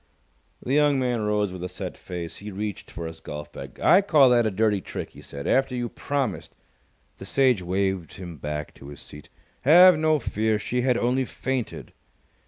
The 0.63 0.73
young 0.73 0.97
man 0.97 1.21
rose 1.21 1.53
with 1.53 1.63
a 1.63 1.69
set 1.69 1.95
face. 1.95 2.37
He 2.37 2.49
reached 2.49 2.89
for 2.89 3.05
his 3.05 3.19
golf 3.19 3.51
bag. 3.51 3.79
"I 3.79 4.01
call 4.01 4.29
that 4.29 4.47
a 4.47 4.49
dirty 4.49 4.81
trick," 4.81 5.11
he 5.11 5.21
said, 5.21 5.45
"after 5.45 5.75
you 5.75 5.89
promised" 5.89 6.55
The 7.19 7.25
Sage 7.25 7.61
waved 7.61 8.13
him 8.13 8.37
back 8.37 8.73
to 8.73 8.87
his 8.87 8.99
seat. 8.99 9.29
"Have 9.61 9.99
no 9.99 10.17
fear! 10.17 10.57
She 10.57 10.81
had 10.81 10.97
only 10.97 11.25
fainted." 11.25 11.93